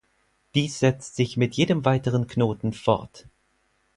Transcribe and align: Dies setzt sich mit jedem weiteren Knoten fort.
Dies 0.55 0.79
setzt 0.79 1.15
sich 1.15 1.37
mit 1.37 1.53
jedem 1.53 1.85
weiteren 1.85 2.25
Knoten 2.25 2.73
fort. 2.73 3.27